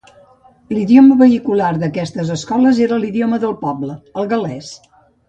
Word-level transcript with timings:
L'idioma 0.75 1.17
vehicular 1.19 1.69
d'aquestes 1.83 2.31
escoles 2.37 2.79
era 2.87 2.97
l'idioma 3.05 3.39
del 3.45 3.55
poble, 3.67 3.99
el 4.23 4.31
gal·lès. 4.33 4.73